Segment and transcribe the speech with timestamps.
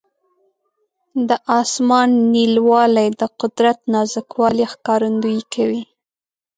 [1.27, 1.29] د
[1.59, 5.83] اسمان نیلاوالی د قدرت نازک والي ښکارندویي کوي.